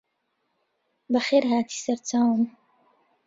[1.11, 2.43] بەخێرهاتی سەرچاوم